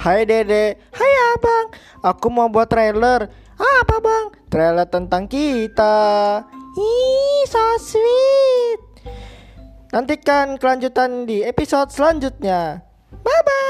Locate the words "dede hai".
0.24-1.12